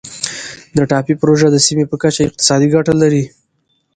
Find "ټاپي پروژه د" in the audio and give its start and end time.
0.89-1.57